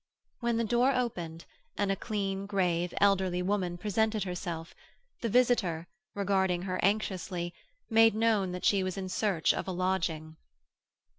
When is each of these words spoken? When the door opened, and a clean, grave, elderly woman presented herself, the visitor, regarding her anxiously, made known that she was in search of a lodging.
When 0.39 0.57
the 0.57 0.63
door 0.63 0.95
opened, 0.95 1.45
and 1.77 1.91
a 1.91 1.95
clean, 1.95 2.47
grave, 2.47 2.91
elderly 2.99 3.43
woman 3.43 3.77
presented 3.77 4.23
herself, 4.23 4.73
the 5.21 5.29
visitor, 5.29 5.85
regarding 6.15 6.63
her 6.63 6.79
anxiously, 6.83 7.53
made 7.87 8.15
known 8.15 8.51
that 8.51 8.65
she 8.65 8.81
was 8.81 8.97
in 8.97 9.09
search 9.09 9.53
of 9.53 9.67
a 9.67 9.71
lodging. 9.71 10.37